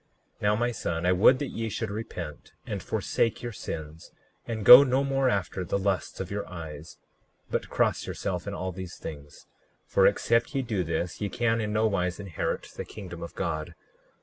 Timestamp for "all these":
8.55-8.95